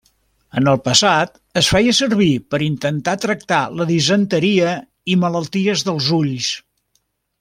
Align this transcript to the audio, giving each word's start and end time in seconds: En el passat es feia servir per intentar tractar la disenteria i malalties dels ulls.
En 0.59 0.69
el 0.69 0.77
passat 0.85 1.35
es 1.61 1.67
feia 1.73 1.93
servir 1.97 2.29
per 2.53 2.59
intentar 2.67 3.15
tractar 3.27 3.61
la 3.81 3.87
disenteria 3.91 4.73
i 5.15 5.19
malalties 5.25 5.85
dels 5.91 6.09
ulls. 6.23 6.49